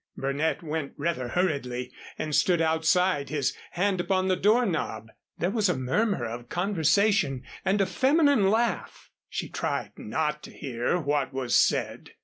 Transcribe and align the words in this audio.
Burnett 0.17 0.63
went 0.63 0.93
rather 0.97 1.27
hurriedly 1.27 1.91
and 2.17 2.33
stood 2.33 2.59
outside, 2.59 3.29
his 3.29 3.55
hand 3.73 4.01
upon 4.01 4.29
the 4.29 4.35
door 4.35 4.65
knob. 4.65 5.09
There 5.37 5.51
was 5.51 5.69
a 5.69 5.77
murmur 5.77 6.25
of 6.25 6.49
conversation 6.49 7.43
and 7.63 7.79
a 7.79 7.85
feminine 7.85 8.49
laugh. 8.49 9.11
She 9.29 9.47
tried 9.47 9.91
not 9.99 10.41
to 10.41 10.51
hear 10.51 10.99
what 10.99 11.33
was 11.33 11.53
said. 11.53 12.13